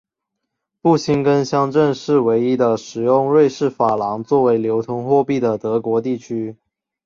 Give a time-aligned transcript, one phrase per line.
[0.81, 6.57] 布辛根乡镇是唯一的使用瑞士法郎作为流通货币的德国地区。